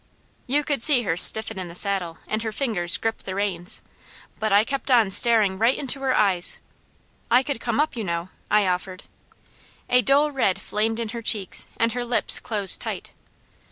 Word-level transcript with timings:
You 0.47 0.63
could 0.63 0.81
see 0.81 1.03
her 1.03 1.15
stiffen 1.15 1.59
in 1.59 1.67
the 1.67 1.75
saddle 1.75 2.17
and 2.27 2.41
her 2.41 2.51
fingers 2.51 2.97
grip 2.97 3.21
the 3.21 3.35
reins, 3.35 3.83
but 4.39 4.51
I 4.51 4.63
kept 4.63 4.89
on 4.89 5.11
staring 5.11 5.59
right 5.59 5.77
into 5.77 5.99
her 5.99 6.15
eyes. 6.17 6.59
"I 7.29 7.43
could 7.43 7.59
come 7.59 7.79
up, 7.79 7.95
you 7.95 8.03
know," 8.03 8.29
I 8.49 8.65
offered. 8.65 9.03
A 9.91 10.01
dull 10.01 10.31
red 10.31 10.57
flamed 10.59 10.99
in 10.99 11.09
her 11.09 11.21
cheeks 11.21 11.67
and 11.77 11.91
her 11.91 12.03
lips 12.03 12.39
closed 12.39 12.81
tight. 12.81 13.11